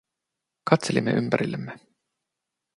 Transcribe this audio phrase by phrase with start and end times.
[0.63, 1.79] Katselimme ympärillemme.